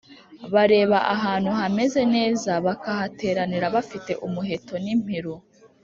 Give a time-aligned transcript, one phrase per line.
[0.53, 5.33] bareba ahantu hameze neza bakahateranira bafite umuheto n’impiru,